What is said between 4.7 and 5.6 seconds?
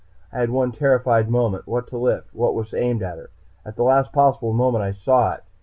I saw it.